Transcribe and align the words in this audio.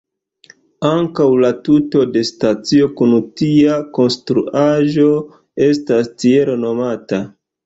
Ankaŭ 0.91 1.27
la 1.43 1.51
tuto 1.67 2.01
de 2.15 2.23
stacio 2.29 2.87
kun 3.01 3.13
tia 3.43 3.77
konstruaĵo 3.99 5.07
estas 5.69 6.11
tiel 6.25 6.53
nomata. 6.65 7.23